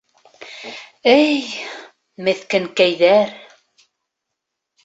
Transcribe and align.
Эй, 1.11 1.43
меҫкенкәйҙәр. 2.31 3.37